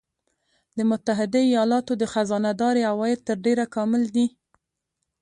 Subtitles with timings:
[0.77, 4.27] د متحده ایالاتو د خزانه داری عواید تر ډېره کامل دي